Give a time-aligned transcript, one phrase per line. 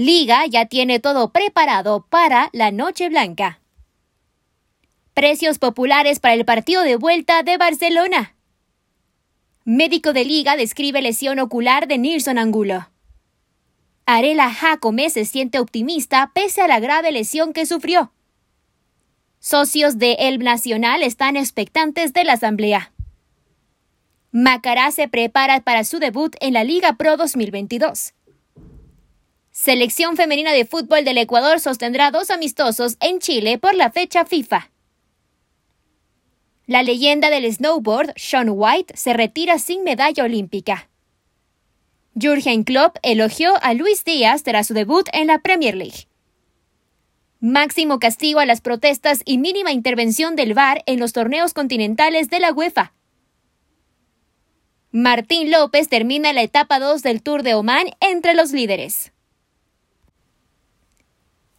[0.00, 3.60] Liga ya tiene todo preparado para la Noche Blanca.
[5.12, 8.34] Precios populares para el partido de vuelta de Barcelona.
[9.66, 12.88] Médico de Liga describe lesión ocular de Nilson Angulo.
[14.06, 18.10] Arela Jacome se siente optimista pese a la grave lesión que sufrió.
[19.38, 22.90] Socios de El Nacional están expectantes de la asamblea.
[24.32, 28.14] Macará se prepara para su debut en la Liga Pro 2022.
[29.62, 34.70] Selección femenina de fútbol del Ecuador sostendrá dos amistosos en Chile por la fecha FIFA.
[36.64, 40.88] La leyenda del snowboard, Sean White, se retira sin medalla olímpica.
[42.14, 46.08] Jürgen Klopp elogió a Luis Díaz tras su debut en la Premier League.
[47.40, 52.40] Máximo castigo a las protestas y mínima intervención del VAR en los torneos continentales de
[52.40, 52.94] la UEFA.
[54.90, 59.12] Martín López termina la etapa 2 del Tour de Oman entre los líderes.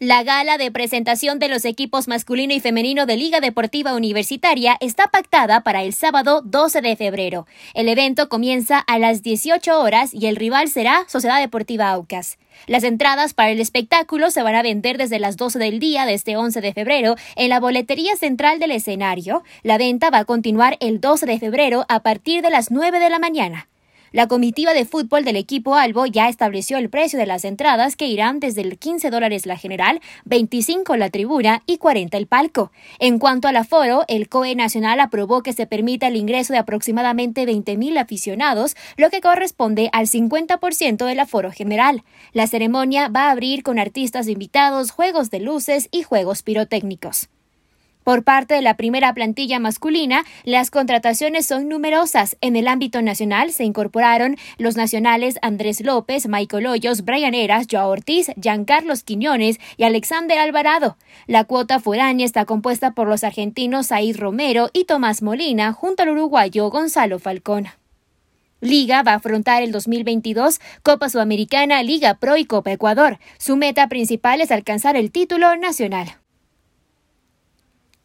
[0.00, 5.08] La gala de presentación de los equipos masculino y femenino de Liga Deportiva Universitaria está
[5.08, 7.48] pactada para el sábado 12 de febrero.
[7.74, 12.38] El evento comienza a las 18 horas y el rival será Sociedad Deportiva Aucas.
[12.68, 16.14] Las entradas para el espectáculo se van a vender desde las 12 del día de
[16.14, 19.42] este 11 de febrero en la boletería central del escenario.
[19.64, 23.10] La venta va a continuar el 12 de febrero a partir de las 9 de
[23.10, 23.66] la mañana.
[24.10, 28.06] La comitiva de fútbol del equipo Albo ya estableció el precio de las entradas que
[28.06, 32.72] irán desde el 15 dólares la general, 25 la tribuna y 40 el palco.
[33.00, 37.44] En cuanto al aforo, el COE Nacional aprobó que se permita el ingreso de aproximadamente
[37.46, 42.02] 20.000 aficionados, lo que corresponde al 50% del aforo general.
[42.32, 47.28] La ceremonia va a abrir con artistas invitados, juegos de luces y juegos pirotécnicos.
[48.08, 52.38] Por parte de la primera plantilla masculina, las contrataciones son numerosas.
[52.40, 57.90] En el ámbito nacional se incorporaron los nacionales Andrés López, Michael Hoyos, Brian Eras, Joao
[57.90, 60.96] Ortiz, Giancarlos Quiñones y Alexander Alvarado.
[61.26, 66.08] La cuota foránea está compuesta por los argentinos Said Romero y Tomás Molina, junto al
[66.08, 67.66] uruguayo Gonzalo Falcón.
[68.62, 73.18] Liga va a afrontar el 2022 Copa Sudamericana, Liga Pro y Copa Ecuador.
[73.36, 76.17] Su meta principal es alcanzar el título nacional.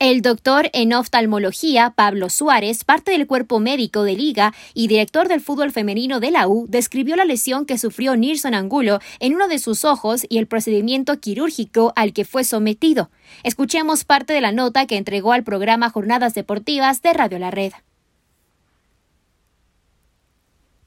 [0.00, 5.42] El doctor en oftalmología Pablo Suárez, parte del cuerpo médico de Liga y director del
[5.42, 9.58] fútbol femenino de la U, describió la lesión que sufrió Nilson Angulo en uno de
[9.58, 13.10] sus ojos y el procedimiento quirúrgico al que fue sometido.
[13.42, 17.74] Escuchemos parte de la nota que entregó al programa Jornadas Deportivas de Radio La Red.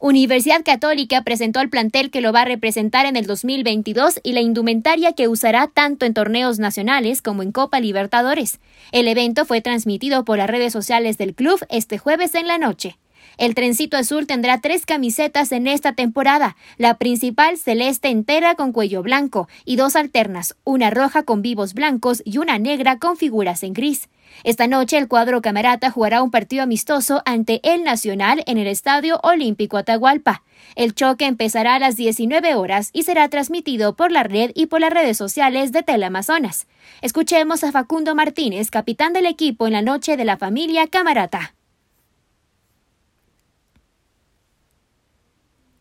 [0.05, 4.41] Universidad Católica presentó al plantel que lo va a representar en el 2022 y la
[4.41, 8.59] indumentaria que usará tanto en torneos nacionales como en Copa Libertadores.
[8.91, 12.97] El evento fue transmitido por las redes sociales del club este jueves en la noche.
[13.37, 19.01] El trencito azul tendrá tres camisetas en esta temporada, la principal celeste entera con cuello
[19.01, 23.73] blanco y dos alternas, una roja con vivos blancos y una negra con figuras en
[23.73, 24.09] gris.
[24.43, 29.19] Esta noche el cuadro camarata jugará un partido amistoso ante el Nacional en el Estadio
[29.23, 30.43] Olímpico Atahualpa.
[30.75, 34.81] El choque empezará a las 19 horas y será transmitido por la red y por
[34.81, 36.67] las redes sociales de Teleamazonas.
[37.01, 41.53] Escuchemos a Facundo Martínez, capitán del equipo en la noche de la familia Camarata.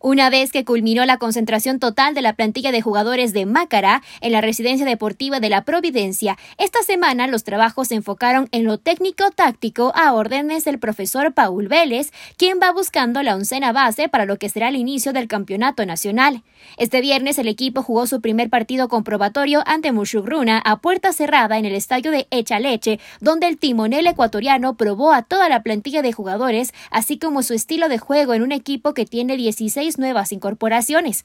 [0.05, 4.33] Una vez que culminó la concentración total de la plantilla de jugadores de Mácara en
[4.33, 9.93] la residencia deportiva de la Providencia, esta semana los trabajos se enfocaron en lo técnico-táctico
[9.95, 14.49] a órdenes del profesor Paul Vélez, quien va buscando la oncena base para lo que
[14.49, 16.43] será el inicio del campeonato nacional.
[16.79, 21.65] Este viernes el equipo jugó su primer partido comprobatorio ante Mushugruna a puerta cerrada en
[21.65, 26.73] el estadio de Echaleche, donde el timonel ecuatoriano probó a toda la plantilla de jugadores,
[26.91, 31.25] así como su estilo de juego en un equipo que tiene 16 nuevas incorporaciones.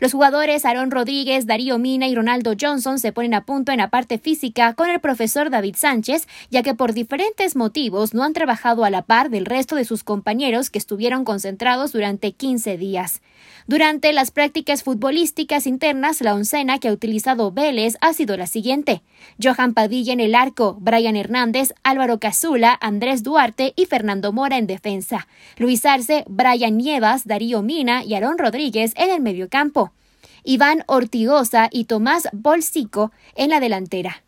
[0.00, 3.90] Los jugadores Aaron Rodríguez, Darío Mina y Ronaldo Johnson se ponen a punto en la
[3.90, 8.84] parte física con el profesor David Sánchez, ya que por diferentes motivos no han trabajado
[8.84, 13.22] a la par del resto de sus compañeros que estuvieron concentrados durante 15 días.
[13.66, 19.02] Durante las prácticas futbolísticas internas, la oncena que ha utilizado Vélez ha sido la siguiente.
[19.42, 24.66] Johan Padilla en el arco, Brian Hernández, Álvaro Cazula, Andrés Duarte y Fernando Mora en
[24.66, 25.28] defensa.
[25.58, 29.71] Luis Arce, Brian Nievas, Darío Mina y Aaron Rodríguez en el mediocampo.
[30.44, 34.24] Iván Ortigosa y Tomás Bolsico en la delantera.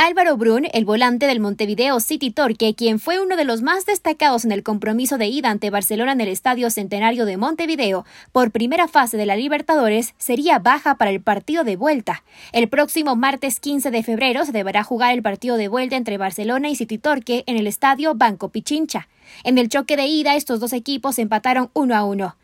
[0.00, 4.44] Álvaro Brun, el volante del Montevideo City Torque, quien fue uno de los más destacados
[4.44, 8.86] en el compromiso de ida ante Barcelona en el Estadio Centenario de Montevideo por primera
[8.86, 12.22] fase de la Libertadores, sería baja para el partido de vuelta.
[12.52, 16.68] El próximo martes 15 de febrero se deberá jugar el partido de vuelta entre Barcelona
[16.70, 19.08] y City Torque en el Estadio Banco Pichincha.
[19.42, 22.36] En el choque de ida, estos dos equipos empataron uno a uno.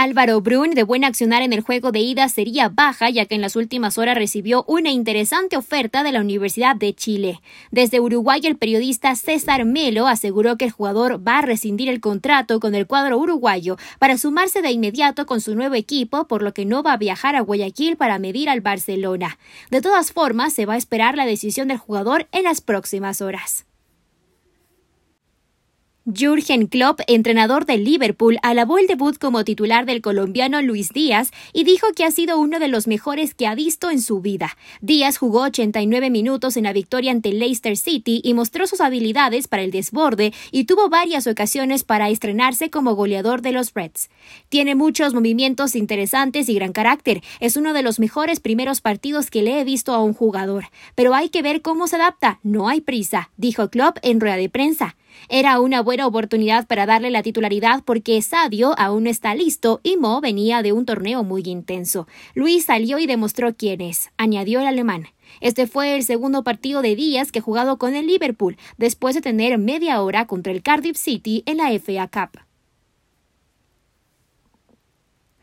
[0.00, 3.40] Álvaro Brun, de buen accionar en el juego de ida, sería baja, ya que en
[3.40, 7.40] las últimas horas recibió una interesante oferta de la Universidad de Chile.
[7.72, 12.60] Desde Uruguay, el periodista César Melo aseguró que el jugador va a rescindir el contrato
[12.60, 16.64] con el cuadro uruguayo para sumarse de inmediato con su nuevo equipo, por lo que
[16.64, 19.36] no va a viajar a Guayaquil para medir al Barcelona.
[19.72, 23.67] De todas formas, se va a esperar la decisión del jugador en las próximas horas.
[26.10, 31.64] Jürgen Klopp, entrenador del Liverpool, alabó el debut como titular del colombiano Luis Díaz y
[31.64, 34.56] dijo que ha sido uno de los mejores que ha visto en su vida.
[34.80, 39.62] Díaz jugó 89 minutos en la victoria ante Leicester City y mostró sus habilidades para
[39.62, 44.08] el desborde y tuvo varias ocasiones para estrenarse como goleador de los Reds.
[44.48, 47.22] Tiene muchos movimientos interesantes y gran carácter.
[47.38, 50.64] Es uno de los mejores primeros partidos que le he visto a un jugador.
[50.94, 52.40] Pero hay que ver cómo se adapta.
[52.42, 54.96] No hay prisa, dijo Klopp en rueda de prensa.
[55.28, 59.96] Era una buena oportunidad para darle la titularidad porque Sadio aún no está listo y
[59.96, 62.06] Mo venía de un torneo muy intenso.
[62.34, 65.08] Luis salió y demostró quién es, añadió el alemán.
[65.40, 69.20] Este fue el segundo partido de Díaz que ha jugado con el Liverpool, después de
[69.20, 72.47] tener media hora contra el Cardiff City en la FA Cup.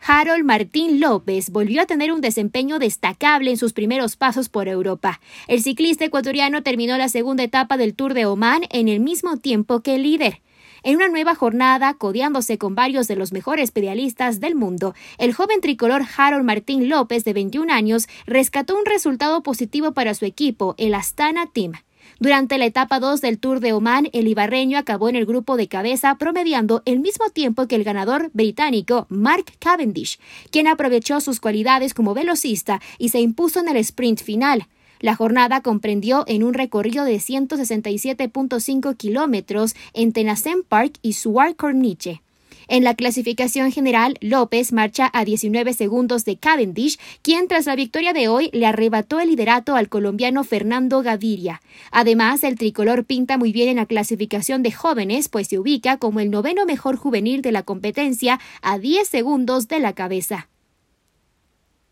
[0.08, 5.20] Harold Martín López volvió a tener un desempeño destacable en sus primeros pasos por Europa.
[5.48, 9.80] El ciclista ecuatoriano terminó la segunda etapa del Tour de Oman en el mismo tiempo
[9.80, 10.44] que el líder.
[10.84, 15.60] En una nueva jornada, codeándose con varios de los mejores pedalistas del mundo, el joven
[15.60, 20.94] tricolor Harold Martín López, de 21 años, rescató un resultado positivo para su equipo, el
[20.94, 21.74] Astana Team.
[22.20, 25.68] Durante la etapa 2 del Tour de Oman, el ibarreño acabó en el grupo de
[25.68, 30.18] cabeza promediando el mismo tiempo que el ganador británico Mark Cavendish,
[30.50, 34.68] quien aprovechó sus cualidades como velocista y se impuso en el sprint final.
[35.02, 42.22] La jornada comprendió en un recorrido de 167.5 kilómetros entre Nassen Park y Suar Corniche.
[42.68, 48.14] En la clasificación general, López marcha a 19 segundos de Cavendish, quien tras la victoria
[48.14, 51.62] de hoy le arrebató el liderato al colombiano Fernando Gaviria.
[51.92, 56.20] Además, el tricolor pinta muy bien en la clasificación de jóvenes, pues se ubica como
[56.20, 60.50] el noveno mejor juvenil de la competencia a 10 segundos de la cabeza.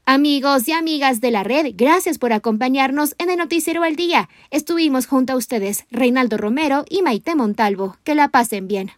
[0.05, 4.27] Amigos y amigas de la red, gracias por acompañarnos en el Noticiero al Día.
[4.51, 7.95] Estuvimos junto a ustedes, Reinaldo Romero y Maite Montalvo.
[8.03, 8.91] Que la pasen bien.